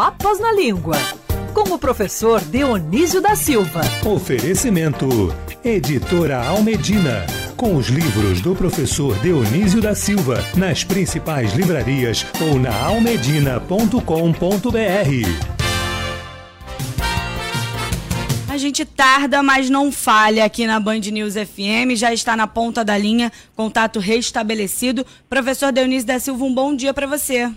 Papas 0.00 0.40
na 0.40 0.50
Língua, 0.50 0.96
com 1.52 1.74
o 1.74 1.78
professor 1.78 2.40
Dionísio 2.40 3.20
da 3.20 3.36
Silva. 3.36 3.82
Oferecimento: 4.02 5.06
Editora 5.62 6.42
Almedina. 6.42 7.26
Com 7.54 7.76
os 7.76 7.88
livros 7.88 8.40
do 8.40 8.56
professor 8.56 9.14
Dionísio 9.18 9.78
da 9.82 9.94
Silva, 9.94 10.42
nas 10.56 10.82
principais 10.82 11.52
livrarias 11.52 12.24
ou 12.40 12.58
na 12.58 12.74
almedina.com.br. 12.74 14.00
A 18.48 18.56
gente 18.56 18.86
tarda, 18.86 19.42
mas 19.42 19.68
não 19.68 19.92
falha 19.92 20.46
aqui 20.46 20.66
na 20.66 20.80
Band 20.80 21.00
News 21.00 21.34
FM. 21.34 21.94
Já 21.94 22.10
está 22.10 22.34
na 22.34 22.46
ponta 22.46 22.82
da 22.82 22.96
linha, 22.96 23.30
contato 23.54 23.98
restabelecido. 23.98 25.04
Professor 25.28 25.70
Dionísio 25.70 26.06
da 26.06 26.18
Silva, 26.18 26.42
um 26.42 26.54
bom 26.54 26.74
dia 26.74 26.94
para 26.94 27.06
você. 27.06 27.52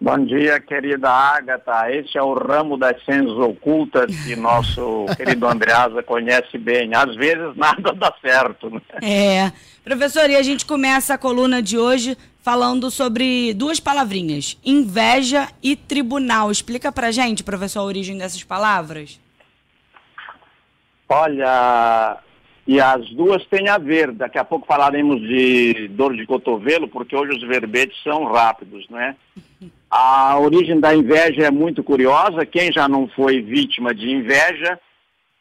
Bom 0.00 0.24
dia, 0.24 0.60
querida 0.60 1.10
Ágata. 1.10 1.90
Este 1.90 2.18
é 2.18 2.22
o 2.22 2.32
ramo 2.32 2.76
das 2.76 3.04
ciências 3.04 3.36
ocultas 3.36 4.14
que 4.24 4.36
nosso 4.36 5.06
querido 5.16 5.46
Andreasa 5.46 6.04
conhece 6.04 6.56
bem. 6.56 6.94
Às 6.94 7.16
vezes 7.16 7.56
nada 7.56 7.92
dá 7.92 8.14
certo. 8.20 8.70
Né? 8.70 8.80
É. 9.02 9.52
Professor, 9.82 10.30
e 10.30 10.36
a 10.36 10.42
gente 10.42 10.64
começa 10.64 11.14
a 11.14 11.18
coluna 11.18 11.60
de 11.60 11.76
hoje 11.76 12.16
falando 12.42 12.92
sobre 12.92 13.52
duas 13.54 13.80
palavrinhas: 13.80 14.56
inveja 14.64 15.48
e 15.60 15.74
tribunal. 15.74 16.52
Explica 16.52 16.92
pra 16.92 17.10
gente, 17.10 17.42
professor, 17.42 17.80
a 17.80 17.84
origem 17.84 18.16
dessas 18.16 18.44
palavras. 18.44 19.18
Olha, 21.08 22.18
e 22.68 22.78
as 22.78 23.08
duas 23.12 23.44
têm 23.46 23.66
a 23.70 23.78
ver. 23.78 24.12
Daqui 24.12 24.38
a 24.38 24.44
pouco 24.44 24.66
falaremos 24.66 25.18
de 25.22 25.88
dor 25.88 26.14
de 26.14 26.26
cotovelo, 26.26 26.86
porque 26.86 27.16
hoje 27.16 27.32
os 27.38 27.48
verbetes 27.48 27.96
são 28.02 28.24
rápidos, 28.24 28.86
né? 28.90 29.16
A 29.90 30.38
origem 30.38 30.78
da 30.78 30.94
inveja 30.94 31.46
é 31.46 31.50
muito 31.50 31.82
curiosa. 31.82 32.44
Quem 32.44 32.70
já 32.70 32.86
não 32.86 33.08
foi 33.08 33.40
vítima 33.40 33.94
de 33.94 34.10
inveja 34.10 34.78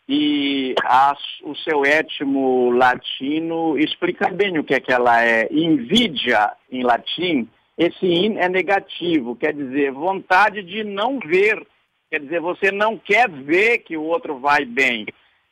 e 0.08 0.74
a, 0.86 1.14
o 1.44 1.54
seu 1.58 1.84
étimo 1.84 2.72
latino 2.72 3.78
explica 3.78 4.30
bem 4.30 4.58
o 4.58 4.64
que 4.64 4.76
é 4.76 4.80
que 4.80 4.94
ela 4.94 5.22
é. 5.22 5.50
Invidia, 5.52 6.52
em 6.72 6.82
latim, 6.82 7.46
esse 7.78 8.06
in 8.06 8.38
é 8.38 8.48
negativo, 8.48 9.36
quer 9.36 9.54
dizer, 9.54 9.92
vontade 9.92 10.64
de 10.64 10.82
não 10.86 11.20
ver. 11.20 11.62
Quer 12.10 12.22
dizer, 12.22 12.40
você 12.40 12.72
não 12.72 12.98
quer 12.98 13.30
ver 13.30 13.80
que 13.80 13.98
o 13.98 14.04
outro 14.04 14.40
vai 14.40 14.64
bem. 14.64 15.06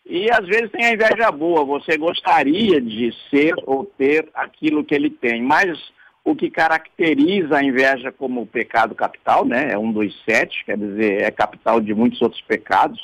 E 0.06 0.30
às 0.30 0.45
vezes 0.45 0.70
tem 0.72 0.86
a 0.86 0.94
inveja 0.94 1.31
boa, 1.31 1.66
você 1.66 1.98
gostaria 1.98 2.80
de 2.80 3.11
ser 3.30 3.56
ou 3.66 3.86
ter 3.86 4.30
aquilo 4.36 4.84
que 4.84 4.94
ele 4.94 5.09
tem, 5.09 5.42
mas 5.42 5.80
o 6.23 6.36
que 6.36 6.50
caracteriza 6.50 7.58
a 7.58 7.64
inveja 7.64 8.12
como 8.12 8.45
pecado 8.45 8.94
capital, 8.94 9.45
né, 9.45 9.72
é 9.72 9.78
um 9.78 9.92
dos 9.92 10.16
sete, 10.23 10.64
quer 10.64 10.78
dizer, 10.78 11.23
é 11.23 11.31
capital 11.31 11.81
de 11.81 11.94
muitos 11.94 12.22
outros 12.22 12.42
pecados, 12.42 13.00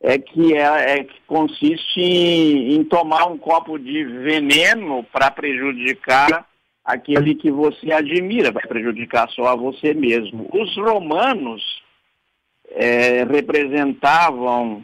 é 0.00 0.18
que, 0.18 0.54
é, 0.54 0.98
é 0.98 1.04
que 1.04 1.20
consiste 1.26 2.00
em, 2.00 2.74
em 2.74 2.84
tomar 2.84 3.26
um 3.26 3.38
copo 3.38 3.78
de 3.78 4.04
veneno 4.04 5.04
para 5.12 5.30
prejudicar 5.30 6.46
aquele 6.84 7.34
que 7.34 7.50
você 7.50 7.92
admira, 7.92 8.50
vai 8.50 8.66
prejudicar 8.66 9.28
só 9.30 9.46
a 9.46 9.56
você 9.56 9.94
mesmo. 9.94 10.48
Os 10.52 10.76
romanos 10.76 11.62
é, 12.70 13.24
representavam 13.24 14.82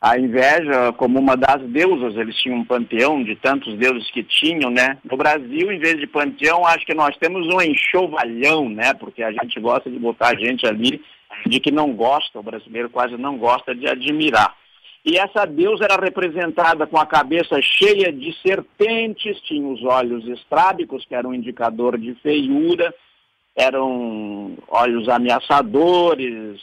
a 0.00 0.18
inveja 0.18 0.92
como 0.96 1.18
uma 1.18 1.36
das 1.36 1.60
deusas, 1.70 2.16
eles 2.16 2.36
tinham 2.36 2.58
um 2.58 2.64
panteão 2.64 3.22
de 3.22 3.34
tantos 3.36 3.76
deuses 3.76 4.08
que 4.10 4.22
tinham, 4.22 4.70
né? 4.70 4.98
No 5.04 5.16
Brasil, 5.16 5.72
em 5.72 5.78
vez 5.78 5.98
de 5.98 6.06
panteão, 6.06 6.64
acho 6.64 6.86
que 6.86 6.94
nós 6.94 7.16
temos 7.16 7.52
um 7.52 7.60
enxovalhão, 7.60 8.68
né? 8.68 8.94
Porque 8.94 9.22
a 9.22 9.32
gente 9.32 9.58
gosta 9.58 9.90
de 9.90 9.98
botar 9.98 10.38
gente 10.38 10.66
ali 10.66 11.02
de 11.46 11.58
que 11.58 11.72
não 11.72 11.92
gosta, 11.92 12.38
o 12.38 12.42
brasileiro 12.42 12.88
quase 12.88 13.16
não 13.16 13.36
gosta 13.38 13.74
de 13.74 13.88
admirar. 13.88 14.54
E 15.04 15.18
essa 15.18 15.44
deusa 15.44 15.84
era 15.84 16.00
representada 16.00 16.86
com 16.86 16.98
a 16.98 17.06
cabeça 17.06 17.60
cheia 17.62 18.12
de 18.12 18.32
serpentes, 18.40 19.40
tinha 19.42 19.66
os 19.66 19.82
olhos 19.82 20.26
estrábicos, 20.28 21.04
que 21.06 21.14
era 21.14 21.26
um 21.26 21.34
indicador 21.34 21.98
de 21.98 22.14
feiura, 22.16 22.94
eram 23.56 24.56
olhos 24.68 25.08
ameaçadores, 25.08 26.60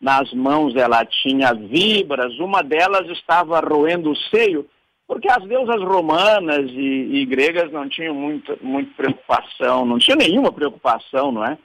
nas 0.00 0.32
mãos 0.32 0.74
ela 0.74 1.04
tinha 1.04 1.52
vibras, 1.52 2.38
uma 2.38 2.62
delas 2.62 3.06
estava 3.10 3.60
roendo 3.60 4.10
o 4.10 4.16
seio, 4.16 4.66
porque 5.06 5.28
as 5.28 5.44
deusas 5.44 5.82
romanas 5.82 6.70
e, 6.70 7.20
e 7.20 7.26
gregas 7.26 7.70
não 7.70 7.88
tinham 7.88 8.14
muita, 8.14 8.56
muita 8.62 8.90
preocupação, 8.96 9.84
não 9.84 9.98
tinham 9.98 10.18
nenhuma 10.18 10.50
preocupação, 10.50 11.30
não 11.30 11.44
é? 11.44 11.58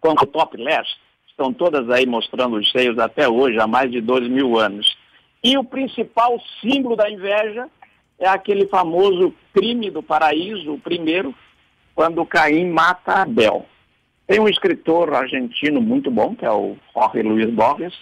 Com 0.00 0.12
o 0.12 0.26
topless, 0.26 0.88
estão 1.28 1.52
todas 1.52 1.90
aí 1.90 2.06
mostrando 2.06 2.56
os 2.56 2.70
seios 2.70 2.98
até 2.98 3.28
hoje, 3.28 3.58
há 3.58 3.66
mais 3.66 3.90
de 3.90 4.00
dois 4.00 4.28
mil 4.28 4.58
anos. 4.58 4.96
E 5.42 5.56
o 5.56 5.64
principal 5.64 6.40
símbolo 6.60 6.94
da 6.94 7.10
inveja 7.10 7.68
é 8.18 8.28
aquele 8.28 8.66
famoso 8.66 9.32
crime 9.52 9.90
do 9.90 10.02
paraíso, 10.02 10.74
o 10.74 10.78
primeiro, 10.78 11.34
quando 11.94 12.24
Caim 12.26 12.70
mata 12.70 13.22
Abel. 13.22 13.66
Tem 14.28 14.38
um 14.38 14.48
escritor 14.48 15.14
argentino 15.14 15.80
muito 15.80 16.10
bom, 16.10 16.36
que 16.36 16.44
é 16.44 16.50
o 16.50 16.76
Jorge 16.94 17.22
Luiz 17.22 17.50
Borges, 17.50 17.94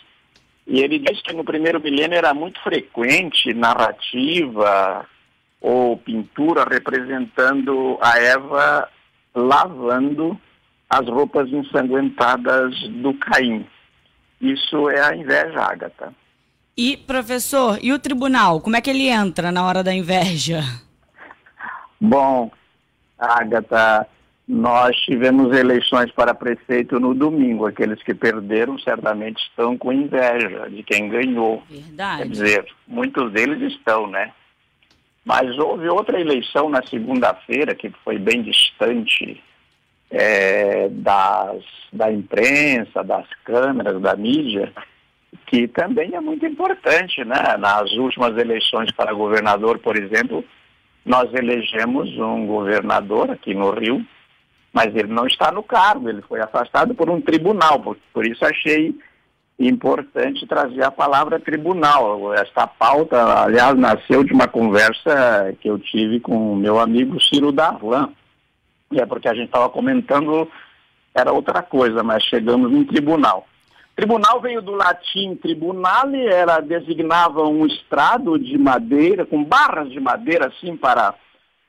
e 0.67 0.81
ele 0.81 0.99
diz 0.99 1.23
que 1.23 1.33
no 1.33 1.45
primeiro 1.45 1.81
milênio 1.81 2.19
era 2.19 2.35
muito 2.35 2.61
frequente 2.63 3.55
narrativa 3.55 5.07
ou 5.61 5.97
pintura 5.97 6.65
representando 6.69 7.97
a 8.03 8.19
Eva 8.19 8.89
lavando 9.33 10.37
as 10.91 11.07
roupas 11.07 11.49
ensanguentadas 11.49 12.75
do 12.89 13.15
Caim. 13.15 13.65
Isso 14.41 14.91
é 14.91 15.01
a 15.01 15.17
inveja, 15.17 15.61
Agatha. 15.61 16.13
E, 16.77 16.97
professor, 16.97 17.79
e 17.81 17.93
o 17.93 18.01
tribunal? 18.01 18.61
Como 18.61 18.77
é 18.77 18.81
que 18.81 18.91
ele 18.91 19.09
entra 19.09 19.53
na 19.53 19.65
hora 19.65 19.85
da 19.85 19.95
inveja? 19.95 20.61
Bom, 22.01 22.51
Agatha, 23.17 24.09
nós 24.49 24.97
tivemos 25.01 25.57
eleições 25.57 26.11
para 26.13 26.33
prefeito 26.33 27.01
no 27.01 27.15
domingo. 27.15 27.67
Aqueles 27.67 28.01
que 28.03 28.15
perderam 28.15 28.79
certamente 28.79 29.43
estão 29.43 29.77
com 29.77 29.93
inveja 29.93 30.71
de 30.71 30.85
quem 30.85 31.09
ganhou. 31.09 31.65
Verdade. 31.69 32.23
Quer 32.23 32.29
dizer, 32.29 32.67
muitos 32.87 33.33
deles 33.33 33.73
estão, 33.73 34.07
né? 34.07 34.33
Mas 35.25 35.59
houve 35.59 35.89
outra 35.89 36.21
eleição 36.21 36.69
na 36.69 36.81
segunda-feira 36.87 37.75
que 37.75 37.91
foi 38.05 38.17
bem 38.19 38.43
distante 38.43 39.43
é, 40.09 40.89
das, 40.91 41.65
da 41.93 42.13
imprensa, 42.13 43.03
das 43.03 43.27
câmeras, 43.45 44.01
da 44.01 44.15
mídia, 44.15 44.73
que 45.49 45.67
também 45.67 46.15
é 46.15 46.21
muito 46.21 46.47
importante, 46.47 47.25
né? 47.25 47.57
Nas 47.59 47.91
últimas 47.95 48.39
eleições 48.39 48.93
para 48.93 49.13
governador, 49.13 49.81
por 49.81 49.97
exemplo, 49.97 50.45
nós 51.05 51.35
elegemos 51.35 52.17
um 52.17 52.47
governador 52.47 53.33
aqui 53.33 53.53
no 53.53 53.71
Rio 53.71 54.07
mas 54.77 54.95
ele 54.95 55.09
não 55.09 55.27
está 55.27 55.51
no 55.51 55.63
cargo, 55.63 56.07
ele 56.07 56.21
foi 56.21 56.39
afastado 56.39 56.95
por 56.95 57.09
um 57.09 57.19
tribunal, 57.19 57.81
por, 57.81 57.97
por 58.13 58.27
isso 58.27 58.45
achei 58.45 58.95
importante 59.59 60.47
trazer 60.47 60.85
a 60.85 60.91
palavra 60.91 61.41
tribunal. 61.41 62.35
Esta 62.35 62.67
pauta, 62.67 63.45
aliás, 63.45 63.75
nasceu 63.75 64.23
de 64.23 64.35
uma 64.35 64.47
conversa 64.47 65.57
que 65.63 65.71
eu 65.71 65.79
tive 65.79 66.21
com 66.21 66.53
o 66.53 66.57
meu 66.57 66.79
amigo 66.79 67.19
Ciro 67.19 67.53
Darlan, 67.53 68.11
e 68.93 69.01
é 69.01 69.07
porque 69.07 69.31
a 69.31 69.35
gente 69.35 69.47
estava 69.47 69.71
comentando, 69.71 70.47
era 71.15 71.33
outra 71.33 71.63
coisa, 71.63 72.03
mas 72.03 72.23
chegamos 72.25 72.71
num 72.71 72.85
tribunal. 72.85 73.47
Tribunal 73.97 74.43
veio 74.43 74.61
do 74.61 74.73
latim 74.73 75.37
tribunale, 75.37 76.21
era 76.27 76.61
designava 76.61 77.49
um 77.49 77.65
estrado 77.65 78.39
de 78.39 78.59
madeira, 78.59 79.25
com 79.25 79.43
barras 79.43 79.89
de 79.89 79.99
madeira 79.99 80.49
assim 80.49 80.77
para, 80.77 81.15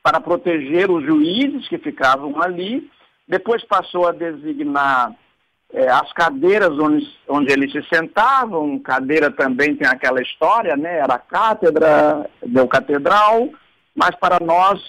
para 0.04 0.20
proteger 0.20 0.92
os 0.92 1.06
juízes 1.06 1.70
que 1.70 1.78
ficavam 1.78 2.42
ali, 2.42 2.86
depois 3.28 3.64
passou 3.66 4.08
a 4.08 4.12
designar 4.12 5.14
é, 5.74 5.90
as 5.90 6.12
cadeiras 6.14 6.72
onde, 6.80 7.06
onde 7.28 7.52
eles 7.52 7.72
se 7.72 7.84
sentavam, 7.94 8.80
cadeira 8.80 9.30
também 9.30 9.76
tem 9.76 9.88
aquela 9.88 10.22
história, 10.22 10.78
né? 10.78 11.00
Era 11.00 11.20
cátedra, 11.20 12.30
deu 12.46 12.68
catedral, 12.68 13.50
mas 13.94 14.16
para 14.16 14.40
nós 14.40 14.82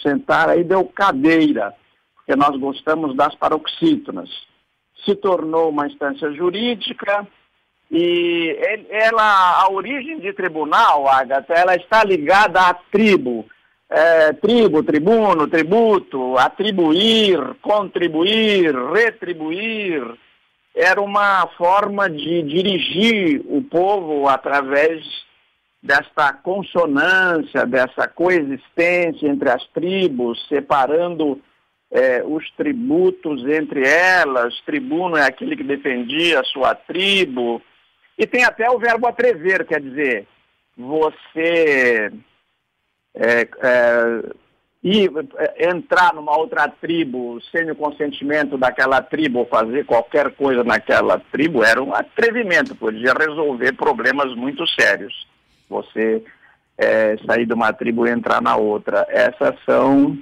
sentar 0.00 0.48
aí 0.48 0.62
deu 0.62 0.84
cadeira, 0.84 1.74
porque 2.14 2.36
nós 2.36 2.56
gostamos 2.58 3.16
das 3.16 3.34
paroxítonas. 3.34 4.30
Se 5.04 5.14
tornou 5.16 5.70
uma 5.70 5.86
instância 5.86 6.32
jurídica 6.32 7.26
e 7.90 8.56
ela, 8.90 9.62
a 9.62 9.72
origem 9.72 10.18
de 10.20 10.32
tribunal, 10.32 11.08
Agatha, 11.08 11.52
ela 11.52 11.74
está 11.76 12.04
ligada 12.04 12.60
à 12.60 12.74
tribo 12.74 13.44
é, 13.88 14.32
tribo, 14.32 14.82
tribuno, 14.82 15.46
tributo, 15.48 16.36
atribuir, 16.38 17.38
contribuir, 17.62 18.74
retribuir, 18.92 20.02
era 20.74 21.00
uma 21.00 21.46
forma 21.56 22.10
de 22.10 22.42
dirigir 22.42 23.42
o 23.46 23.62
povo 23.62 24.28
através 24.28 25.04
desta 25.82 26.32
consonância, 26.32 27.64
dessa 27.64 28.08
coexistência 28.08 29.28
entre 29.28 29.48
as 29.50 29.64
tribos, 29.68 30.44
separando 30.48 31.40
é, 31.90 32.22
os 32.24 32.50
tributos 32.56 33.46
entre 33.46 33.86
elas, 33.86 34.60
tribuno 34.66 35.16
é 35.16 35.24
aquele 35.24 35.56
que 35.56 35.62
defendia 35.62 36.40
a 36.40 36.44
sua 36.44 36.74
tribo, 36.74 37.62
e 38.18 38.26
tem 38.26 38.44
até 38.44 38.68
o 38.68 38.78
verbo 38.78 39.06
atrever, 39.06 39.64
quer 39.64 39.80
dizer, 39.80 40.26
você 40.76 42.10
é, 43.16 43.48
é, 43.62 44.22
ir, 44.82 45.10
é, 45.38 45.70
entrar 45.70 46.14
numa 46.14 46.36
outra 46.36 46.68
tribo 46.68 47.40
sem 47.50 47.70
o 47.70 47.74
consentimento 47.74 48.58
daquela 48.58 49.02
tribo 49.02 49.40
ou 49.40 49.46
fazer 49.46 49.84
qualquer 49.86 50.30
coisa 50.32 50.62
naquela 50.62 51.18
tribo 51.32 51.64
era 51.64 51.82
um 51.82 51.94
atrevimento, 51.94 52.76
podia 52.76 53.12
resolver 53.12 53.72
problemas 53.72 54.34
muito 54.36 54.66
sérios. 54.68 55.26
Você 55.68 56.22
é, 56.78 57.16
sair 57.26 57.46
de 57.46 57.54
uma 57.54 57.72
tribo 57.72 58.06
e 58.06 58.10
entrar 58.10 58.40
na 58.40 58.56
outra. 58.56 59.06
Essas 59.08 59.56
são 59.64 60.16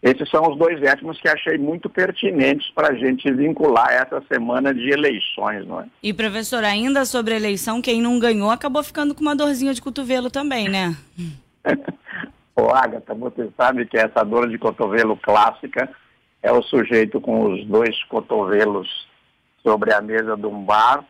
esses 0.00 0.30
são 0.30 0.48
os 0.48 0.56
dois 0.56 0.80
étnicos 0.80 1.20
que 1.20 1.28
achei 1.28 1.58
muito 1.58 1.90
pertinentes 1.90 2.70
para 2.70 2.90
a 2.90 2.94
gente 2.94 3.30
vincular 3.32 3.90
essa 3.90 4.22
semana 4.32 4.72
de 4.72 4.90
eleições, 4.90 5.66
não 5.66 5.80
é? 5.80 5.86
E, 6.00 6.14
professor, 6.14 6.62
ainda 6.62 7.04
sobre 7.04 7.34
a 7.34 7.36
eleição, 7.36 7.82
quem 7.82 8.00
não 8.00 8.16
ganhou 8.16 8.48
acabou 8.48 8.82
ficando 8.84 9.12
com 9.12 9.22
uma 9.22 9.34
dorzinha 9.34 9.74
de 9.74 9.82
cotovelo 9.82 10.30
também, 10.30 10.68
né? 10.68 10.96
Ô, 12.58 12.74
Agatha, 12.74 13.14
você 13.14 13.48
sabe 13.56 13.86
que 13.86 13.96
essa 13.96 14.24
dor 14.24 14.48
de 14.48 14.58
cotovelo 14.58 15.16
clássica 15.16 15.88
é 16.42 16.50
o 16.50 16.60
sujeito 16.60 17.20
com 17.20 17.52
os 17.52 17.64
dois 17.66 18.02
cotovelos 18.04 18.88
sobre 19.62 19.92
a 19.92 20.00
mesa 20.00 20.36
de 20.36 20.46
um 20.46 20.64
bar 20.64 21.04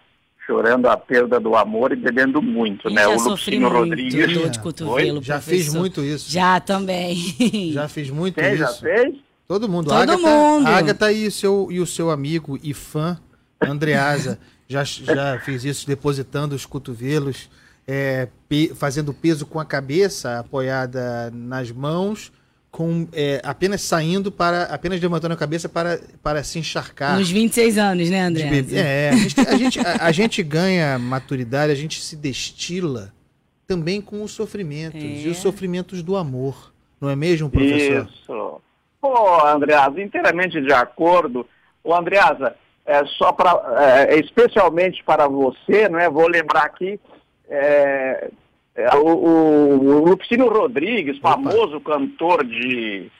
chorando 0.46 0.86
a 0.86 0.96
perda 0.96 1.40
do 1.40 1.56
amor 1.56 1.92
e 1.92 1.96
bebendo 1.96 2.42
muito, 2.42 2.90
né? 2.90 3.02
Já 3.02 3.08
o 3.08 3.22
Lupicínio 3.22 3.68
Rodrigues. 3.68 4.34
Dor 4.34 4.50
de 4.50 4.58
cotovelo, 4.58 5.22
já 5.22 5.40
fiz 5.40 5.72
muito 5.72 6.02
isso. 6.02 6.30
Já 6.30 6.60
também. 6.60 7.16
Já 7.72 7.88
fiz 7.88 8.10
muito 8.10 8.34
Quem 8.34 8.54
isso. 8.54 8.58
já 8.58 8.72
fez? 8.74 9.16
Todo 9.46 9.68
mundo. 9.68 9.88
Todo 9.88 9.96
Agatha, 9.96 10.18
mundo. 10.18 10.66
Agatha 10.66 11.12
e, 11.12 11.30
seu, 11.30 11.68
e 11.70 11.80
o 11.80 11.86
seu 11.86 12.10
amigo 12.10 12.58
e 12.62 12.74
fã, 12.74 13.18
Andreasa, 13.60 14.38
já, 14.66 14.84
já 14.84 15.38
fiz 15.40 15.64
isso, 15.64 15.86
depositando 15.86 16.54
os 16.54 16.66
cotovelos, 16.66 17.50
é, 17.88 18.29
pe- 18.49 18.73
fazendo 18.75 19.14
peso 19.14 19.46
com 19.46 19.58
a 19.58 19.64
cabeça 19.64 20.38
apoiada 20.40 21.31
nas 21.32 21.70
mãos, 21.73 22.31
com 22.70 23.08
é, 23.14 23.40
apenas 23.43 23.81
saindo 23.81 24.31
para, 24.31 24.64
apenas 24.64 25.00
levantando 25.00 25.32
a 25.32 25.37
cabeça 25.37 25.69
para, 25.70 25.99
para 26.23 26.44
se 26.44 26.58
encharcar. 26.58 27.19
Nos 27.19 27.31
26 27.31 27.79
anos, 27.79 28.11
né, 28.11 28.31
de 28.31 28.43
André? 28.43 28.64
É, 28.79 29.08
a 29.11 29.17
gente, 29.17 29.40
a, 29.40 29.56
gente, 29.56 29.81
a- 29.81 29.96
a 30.00 30.12
gente 30.12 30.43
ganha 30.43 30.99
maturidade, 30.99 31.73
a 31.73 31.75
gente 31.75 32.00
se 32.02 32.14
destila 32.14 33.11
também 33.67 34.00
com 34.02 34.23
os 34.23 34.32
sofrimentos 34.32 35.02
É. 35.02 35.06
e 35.06 35.29
os 35.29 35.38
sofrimentos 35.38 36.02
do 36.02 36.14
amor. 36.17 36.73
Não 37.00 37.08
é 37.08 37.17
mesmo, 37.17 37.49
professor? 37.49 38.06
Isso. 38.11 38.61
Pô, 39.00 39.46
Andreasa, 39.46 40.00
inteiramente 40.02 40.61
de 40.61 40.73
acordo. 40.73 41.46
Ô, 41.85 41.94
Andreasa, 41.94 42.55
é 42.85 43.05
só 43.19 43.32
para, 43.32 44.06
é, 44.08 44.19
especialmente 44.19 45.02
para 45.05 45.26
você, 45.29 45.88
não 45.88 45.99
é? 45.99 46.11
Vou 46.11 46.26
lembrar 46.29 46.64
aqui, 46.64 46.99
é, 47.48 48.30
é, 48.74 48.96
o, 48.96 49.06
o, 49.06 49.78
o 49.78 50.08
Lupicínio 50.08 50.48
Rodrigues, 50.48 51.18
famoso 51.18 51.80
cantor 51.80 52.44
de 52.44 53.10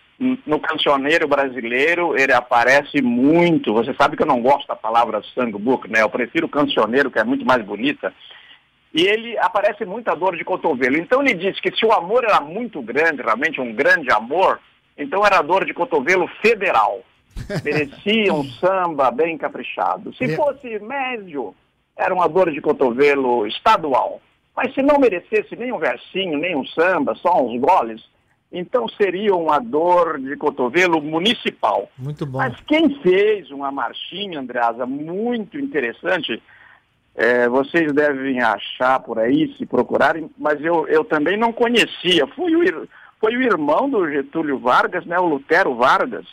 no 0.45 0.59
cancioneiro 0.59 1.29
brasileiro, 1.29 2.19
ele 2.19 2.33
aparece 2.33 3.01
muito. 3.01 3.73
Você 3.73 3.95
sabe 3.95 4.17
que 4.17 4.23
eu 4.23 4.27
não 4.27 4.43
gosto 4.43 4.67
da 4.67 4.75
palavra 4.75 5.23
sangbook, 5.33 5.89
né? 5.89 6.03
Eu 6.03 6.11
prefiro 6.11 6.49
cancioneiro, 6.49 7.09
que 7.09 7.21
é 7.21 7.25
muito 7.25 7.45
mais 7.47 7.65
bonita. 7.65 8.13
E 8.93 9.03
ele 9.07 9.39
aparece 9.39 9.85
muita 9.85 10.17
dor 10.17 10.37
de 10.37 10.45
cotovelo. 10.45 10.97
Então 10.97 11.23
ele 11.23 11.35
disse 11.35 11.63
que 11.63 11.71
se 11.77 11.87
o 11.87 11.93
amor 11.93 12.25
era 12.25 12.41
muito 12.41 12.83
grande, 12.83 13.23
realmente 13.23 13.61
um 13.61 13.73
grande 13.73 14.11
amor, 14.11 14.59
então 14.97 15.25
era 15.25 15.41
dor 15.41 15.65
de 15.65 15.73
cotovelo 15.73 16.27
federal. 16.43 17.01
Merecia 17.65 18.35
um 18.35 18.43
samba 18.43 19.13
bem 19.13 19.39
caprichado. 19.39 20.13
Se 20.15 20.25
É. 20.25 20.35
fosse 20.35 20.81
médio, 20.81 21.55
era 21.99 22.15
uma 22.15 22.29
dor 22.29 22.53
de 22.53 22.61
cotovelo 22.61 23.45
estadual. 23.47 24.23
Mas 24.57 24.73
se 24.73 24.83
não 24.83 24.99
merecesse 24.99 25.57
nem 25.57 25.73
um 25.73 25.79
versinho, 25.79 26.39
nem 26.39 26.57
um 26.57 26.65
samba, 26.67 27.15
só 27.17 27.43
uns 27.43 27.61
goles, 27.61 28.01
então 28.51 28.89
seria 28.89 29.35
uma 29.35 29.59
dor 29.59 30.19
de 30.19 30.37
cotovelo 30.37 31.03
municipal. 31.03 31.91
Muito 31.99 32.25
bom. 32.25 32.39
Mas 32.39 32.59
quem 32.67 33.01
fez 33.01 33.51
uma 33.51 33.71
marchinha, 33.71 34.41
Andreasa, 34.41 34.87
muito 34.87 35.59
interessante, 35.59 36.43
é, 37.15 37.49
vocês 37.49 37.93
devem 37.93 38.41
achar 38.41 39.01
por 39.01 39.19
aí, 39.19 39.55
se 39.59 39.67
procurarem, 39.67 40.31
mas 40.39 40.61
eu, 40.65 40.87
eu 40.87 41.05
também 41.05 41.37
não 41.37 41.53
conhecia. 41.53 42.27
Foi 42.29 42.55
o, 42.55 42.89
foi 43.21 43.37
o 43.37 43.43
irmão 43.43 43.91
do 43.91 44.09
Getúlio 44.09 44.59
Vargas, 44.59 45.05
né, 45.05 45.19
o 45.19 45.27
Lutero 45.27 45.75
Vargas. 45.75 46.27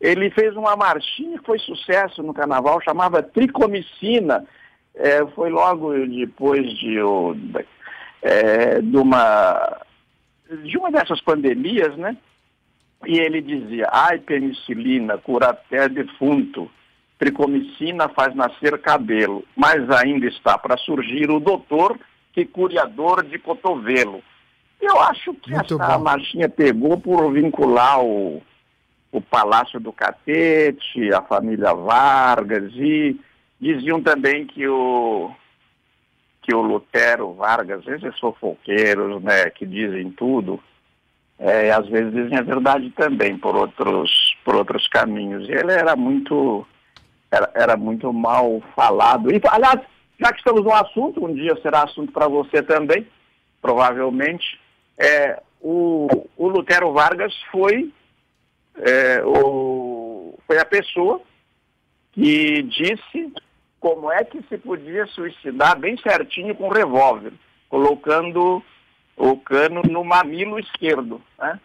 Ele 0.00 0.30
fez 0.30 0.54
uma 0.56 0.76
marchinha 0.76 1.38
que 1.38 1.44
foi 1.44 1.58
sucesso 1.58 2.22
no 2.22 2.32
carnaval, 2.32 2.80
chamava 2.80 3.22
Tricomicina. 3.22 4.46
É, 4.94 5.24
foi 5.34 5.50
logo 5.50 5.92
depois 6.06 6.68
de, 6.78 7.00
o- 7.00 7.36
é, 8.22 8.80
de 8.82 8.96
uma 8.96 9.78
de 10.64 10.76
uma 10.76 10.90
dessas 10.90 11.20
pandemias, 11.20 11.96
né? 11.96 12.16
E 13.06 13.18
ele 13.18 13.40
dizia, 13.40 13.88
ai, 13.90 14.18
penicilina, 14.18 15.16
cura 15.16 15.50
até 15.50 15.88
defunto. 15.88 16.68
Tricomicina 17.18 18.08
faz 18.08 18.34
nascer 18.34 18.76
cabelo, 18.80 19.44
mas 19.54 19.88
ainda 19.90 20.26
está 20.26 20.58
para 20.58 20.76
surgir 20.76 21.30
o 21.30 21.38
doutor 21.38 21.98
que 22.32 22.44
cure 22.44 22.78
a 22.78 22.84
dor 22.84 23.22
de 23.24 23.38
cotovelo. 23.38 24.22
Eu 24.80 24.98
acho 25.02 25.32
que 25.34 25.50
Muito 25.52 25.74
essa 25.80 25.98
bom. 25.98 26.04
marchinha 26.04 26.48
pegou 26.48 26.98
por 26.98 27.30
vincular 27.32 28.02
o, 28.02 28.42
o 29.12 29.20
Palácio 29.20 29.78
do 29.78 29.92
Catete, 29.92 31.12
a 31.12 31.20
família 31.22 31.74
Vargas, 31.74 32.72
e 32.74 33.18
diziam 33.60 34.02
também 34.02 34.46
que 34.46 34.66
o, 34.66 35.30
que 36.42 36.54
o 36.54 36.62
Lutero 36.62 37.34
Vargas, 37.34 37.86
esses 37.86 38.18
fofoqueiros, 38.18 39.22
né, 39.22 39.50
que 39.50 39.66
dizem 39.66 40.10
tudo, 40.10 40.58
é, 41.38 41.70
às 41.70 41.86
vezes 41.88 42.12
dizem 42.12 42.38
a 42.38 42.42
verdade 42.42 42.90
também 42.90 43.36
por 43.36 43.54
outros, 43.54 44.36
por 44.44 44.54
outros 44.56 44.88
caminhos. 44.88 45.48
E 45.48 45.52
ele 45.52 45.72
era 45.72 45.94
muito, 45.94 46.66
era, 47.30 47.50
era 47.54 47.76
muito 47.76 48.12
mal 48.12 48.62
falado. 48.74 49.30
E, 49.30 49.40
aliás, 49.48 49.80
já 50.18 50.32
que 50.32 50.38
estamos 50.38 50.64
no 50.64 50.72
assunto, 50.72 51.24
um 51.24 51.32
dia 51.32 51.56
será 51.62 51.82
assunto 51.82 52.12
para 52.12 52.28
você 52.28 52.62
também, 52.62 53.06
provavelmente, 53.60 54.58
é, 54.98 55.42
o, 55.60 56.08
o 56.36 56.48
Lutero 56.48 56.92
Vargas 56.92 57.34
foi, 57.50 57.92
é, 58.76 59.22
o, 59.24 60.38
foi 60.46 60.58
a 60.58 60.64
pessoa 60.64 61.20
que 62.12 62.62
disse 62.62 63.32
como 63.80 64.12
é 64.12 64.22
que 64.22 64.42
se 64.48 64.58
podia 64.58 65.06
suicidar 65.06 65.78
bem 65.78 65.96
certinho 65.96 66.54
com 66.54 66.68
revólver, 66.68 67.32
colocando 67.68 68.62
o 69.16 69.36
cano 69.38 69.82
no 69.82 70.04
mamilo 70.04 70.58
esquerdo, 70.58 71.20
né? 71.38 71.58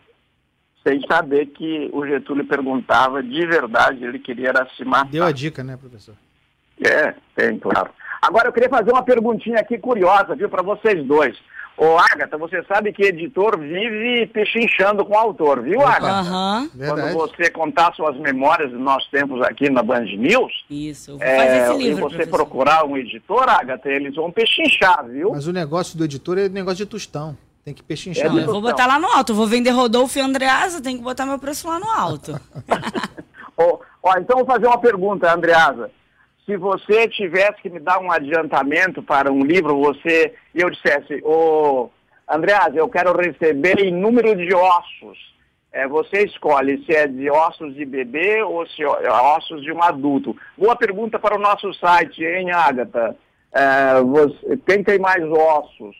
sem 0.86 1.01
saber 1.08 1.48
que 1.48 1.90
o 1.92 2.06
Getúlio 2.06 2.46
perguntava 2.46 3.22
de 3.22 3.46
verdade, 3.46 4.06
ele 4.06 4.20
queria 4.20 4.50
era 4.50 4.68
se 4.78 4.86
matar. 4.86 5.10
Deu 5.10 5.24
a 5.24 5.32
dica, 5.32 5.63
né, 5.63 5.75
professor? 5.75 6.16
É, 6.80 7.16
tem, 7.36 7.58
claro. 7.58 7.90
Agora 8.22 8.48
eu 8.48 8.54
queria 8.54 8.70
fazer 8.70 8.92
uma 8.92 9.04
perguntinha 9.04 9.60
aqui 9.60 9.78
curiosa, 9.78 10.36
viu, 10.36 10.48
para 10.48 10.62
vocês 10.62 11.04
dois. 11.06 11.36
Ô, 11.77 11.98
Agatha, 11.98 12.38
você 12.38 12.63
sabe 12.63 12.94
que 12.94 13.03
editor 13.03 13.60
vive 13.60 14.27
pechinchando 14.27 15.05
com 15.05 15.13
o 15.13 15.17
autor, 15.17 15.62
viu. 15.62 15.82
Agatha? 15.82 16.08
Aham, 16.08 16.70
Quando 16.70 16.79
Verdade. 16.79 17.13
você 17.13 17.50
contar 17.50 17.94
suas 17.94 18.17
memórias 18.17 18.72
dos 18.72 18.79
nossos 18.79 19.10
tempos 19.10 19.41
aqui 19.41 19.70
na 19.70 19.84
Band 19.84 20.05
News, 20.05 20.53
isso. 20.70 21.12
Eu 21.12 21.17
vou 21.17 21.27
fazer 21.27 21.41
é, 21.41 21.58
esse 21.58 21.77
livro, 21.77 21.84
e 21.84 22.01
você 22.01 22.15
professor. 22.15 22.38
procurar 22.38 22.86
um 22.86 22.96
editor, 22.96 23.50
Agatha, 23.50 23.89
eles 23.89 24.15
vão 24.15 24.32
pechinchar, 24.32 25.05
viu? 25.05 25.32
Mas 25.32 25.48
o 25.48 25.51
negócio 25.51 25.98
do 25.98 26.05
editor 26.05 26.38
é 26.38 26.48
negócio 26.48 26.77
de 26.77 26.86
tostão. 26.86 27.38
Tem 27.65 27.74
que 27.74 27.84
pechinchar. 27.84 28.27
É 28.27 28.29
Não, 28.29 28.39
eu 28.39 28.46
vou 28.46 28.62
botar 28.62 28.86
lá 28.86 28.98
no 29.00 29.08
alto. 29.08 29.32
Eu 29.32 29.36
vou 29.36 29.48
vender 29.48 29.72
Rodolfo 29.72 30.17
e 30.17 30.22
Andreasa, 30.22 30.82
tem 30.82 30.96
que 30.96 31.03
botar 31.03 31.25
meu 31.25 31.39
preço 31.39 31.67
lá 31.67 31.79
no 31.79 31.89
alto. 31.89 32.39
Ó, 33.58 33.79
ó, 34.03 34.13
então 34.17 34.38
vou 34.38 34.46
fazer 34.46 34.67
uma 34.67 34.77
pergunta, 34.77 35.34
Andreasa. 35.34 35.89
Se 36.46 36.56
você 36.58 37.08
tivesse 37.08 37.62
que 37.62 37.70
me 37.70 37.80
dar 37.80 38.00
um 38.00 38.12
adiantamento 38.12 39.02
para 39.02 39.32
um 39.32 39.44
livro, 39.44 39.80
você 39.80 40.36
e 40.54 40.62
eu 40.62 40.70
dissesse, 40.70 41.20
ô 41.24 41.90
Andreasa, 42.30 42.75
eu 42.75 42.88
quero 42.88 43.18
receber 43.18 43.80
em 43.80 43.92
número 43.92 44.36
de 44.36 44.54
ossos. 44.54 45.34
É, 45.72 45.88
você 45.88 46.24
escolhe 46.24 46.84
se 46.86 46.96
é 46.96 47.08
de 47.08 47.30
ossos 47.30 47.74
de 47.75 47.84
bebê 47.84 48.42
ou 48.44 48.66
se 48.68 48.82
é 48.84 48.88
ossos 49.12 49.62
de 49.64 49.72
um 49.72 49.82
adulto. 49.84 50.36
Boa 50.58 50.75
pergunta 50.75 51.20
para 51.20 51.36
o 51.36 51.42
nosso 51.42 51.74
site, 51.74 52.24
hein, 52.24 52.52
Agatha? 52.52 53.16
É, 53.52 54.02
você- 54.02 54.58
quem 54.66 54.84
tem 54.84 55.00
mais 55.00 55.24
ossos 55.24 55.96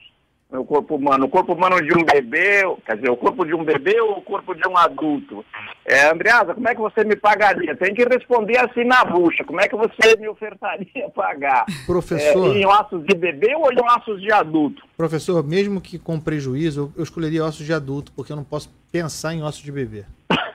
no 0.56 0.66
corpo 0.66 0.96
humano? 0.96 1.26
O 1.26 1.30
corpo 1.30 1.54
humano 1.54 1.82
de 1.82 1.94
um 1.98 2.04
bebê, 2.04 2.64
quer 2.86 2.96
dizer, 2.96 3.10
o 3.12 3.18
corpo 3.18 3.46
de 3.46 3.54
um 3.54 3.64
bebê 3.64 4.00
ou 4.02 4.18
o 4.18 4.22
corpo 4.22 4.56
de 4.56 4.68
um 4.68 4.78
adulto? 4.78 5.46
É, 5.86 6.10
Andreasa, 6.10 6.54
como 6.56 6.68
é 6.68 6.74
que 6.74 6.82
você 6.82 7.04
me 7.04 7.16
pagaria? 7.16 7.76
Tem 7.76 7.94
que 7.94 8.04
responder 8.06 8.58
assim 8.58 8.84
na 8.84 9.04
bucha. 9.06 9.44
Como 9.44 9.62
é 9.62 9.68
que 9.68 9.76
você 9.76 10.16
me 10.20 10.28
ofertaria 10.28 11.10
pagar? 11.14 11.66
Professor, 11.86 12.56
É, 12.56 12.60
em 12.60 12.66
ossos 12.66 13.06
de 13.06 13.16
bebê 13.16 13.54
ou 13.56 13.72
em 13.72 13.78
ossos 13.82 14.22
de 14.22 14.32
adulto? 14.32 14.84
professor, 14.98 15.44
mesmo 15.44 15.82
que 15.82 16.00
com 16.00 16.20
prejuízo, 16.20 16.92
eu, 16.98 17.04
escolheria 17.04 17.44
ossos 17.44 17.66
de 17.66 17.74
adulto, 17.74 18.12
porque 18.14 18.32
eu 18.32 18.36
não 18.38 18.44
posso 18.46 18.74
pensar 18.92 19.34
em 19.34 19.44
ossos 19.44 19.62
de 19.62 19.72
bebê. 19.72 20.06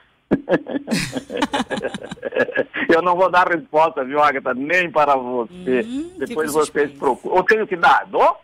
Eu 2.89 3.01
não 3.01 3.15
vou 3.15 3.29
dar 3.31 3.47
resposta, 3.47 4.03
viu, 4.03 4.21
Agatha? 4.21 4.53
Nem 4.53 4.91
para 4.91 5.15
você. 5.15 5.81
Hum, 5.85 6.11
Depois 6.17 6.51
vocês 6.51 6.91
procuram. 6.91 7.37
Ou 7.37 7.43
tenho 7.43 7.65
que 7.65 7.75
dar? 7.77 8.05
Dou? 8.07 8.35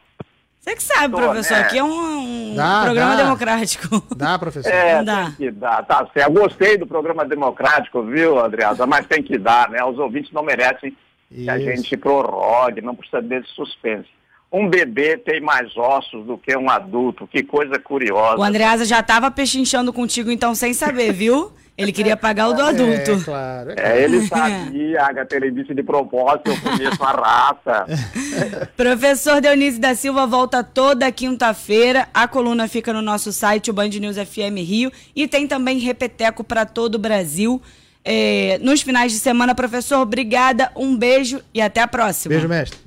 Você 0.68 0.76
que 0.76 0.84
sabe, 0.84 1.16
Tô, 1.16 1.22
professor, 1.22 1.54
né? 1.54 1.62
aqui 1.62 1.78
é 1.78 1.84
um, 1.84 2.52
um 2.52 2.56
Dá, 2.56 2.82
programa 2.84 3.16
dá. 3.16 3.24
democrático. 3.24 4.04
Dá, 4.14 4.38
professor? 4.38 4.70
É, 4.70 5.02
Dá. 5.02 5.24
tem 5.26 5.32
que 5.34 5.52
dar. 5.52 5.82
Tá 5.86 6.06
certo. 6.14 6.34
Gostei 6.34 6.78
do 6.78 6.86
programa 6.86 7.24
democrático, 7.24 8.04
viu, 8.04 8.38
Adriana? 8.38 8.86
Mas 8.86 9.08
tem 9.08 9.24
que 9.24 9.38
dar, 9.38 9.70
né? 9.70 9.82
Os 9.86 9.98
ouvintes 9.98 10.30
não 10.34 10.44
merecem 10.44 10.94
que 11.34 11.50
a 11.50 11.58
Isso. 11.58 11.68
gente 11.68 11.96
prorrogue, 11.96 12.82
não 12.82 12.94
precisa 12.96 13.22
desse 13.22 13.48
suspense. 13.56 14.10
Um 14.52 14.70
bebê 14.70 15.18
tem 15.18 15.40
mais 15.40 15.76
ossos 15.78 16.26
do 16.26 16.38
que 16.38 16.56
um 16.58 16.70
adulto. 16.70 17.28
Que 17.28 17.44
coisa 17.44 17.80
curiosa. 17.80 18.38
O 18.38 18.44
Andreasa 18.44 18.84
já 18.84 19.02
tava 19.02 19.32
pechinchando 19.32 19.94
contigo, 19.94 20.30
então, 20.30 20.54
sem 20.54 20.74
saber, 20.74 21.14
viu? 21.14 21.54
Ele 21.78 21.92
queria 21.92 22.18
pagar 22.18 22.48
o 22.48 22.54
do 22.54 22.62
É, 22.62 22.70
adulto. 22.70 23.24
claro. 23.24 23.72
é 23.72 23.76
claro. 23.76 23.90
É, 23.98 24.04
ele 24.04 24.22
sabia, 24.26 25.02
a 25.02 25.08
Agatha, 25.10 25.36
ele 25.36 25.52
disse 25.52 25.76
de 25.76 25.84
propósito, 25.84 26.50
eu 26.50 26.60
conheço 26.60 27.04
a 27.04 27.12
raça. 27.12 27.86
Professor 28.76 29.42
Dionísio 29.42 29.82
da 29.82 29.96
Silva 29.96 30.26
volta 30.26 30.64
toda 30.64 31.12
quinta-feira. 31.12 32.08
A 32.14 32.28
coluna 32.28 32.68
fica 32.68 32.94
no 32.94 33.02
nosso 33.02 33.32
site, 33.32 33.70
o 33.70 33.74
Band 33.74 33.90
News 33.90 34.18
FM 34.18 34.58
Rio. 34.58 34.92
E 35.16 35.28
tem 35.28 35.48
também 35.48 35.80
repeteco 35.80 36.44
para 36.44 36.66
todo 36.66 36.96
o 36.96 37.00
Brasil. 37.00 37.62
É, 38.04 38.58
nos 38.62 38.82
finais 38.82 39.12
de 39.12 39.20
semana, 39.20 39.54
professor, 39.54 39.98
obrigada, 39.98 40.72
um 40.78 40.96
beijo 40.96 41.42
e 41.54 41.62
até 41.62 41.82
a 41.82 41.88
próxima. 41.88 42.30
Beijo, 42.30 42.48
mestre. 42.48 42.80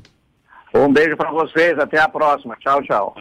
Um 0.73 0.93
beijo 0.93 1.17
para 1.17 1.31
vocês, 1.31 1.79
até 1.79 2.01
a 2.01 2.09
próxima. 2.09 2.57
Tchau, 2.57 2.83
tchau. 2.83 3.15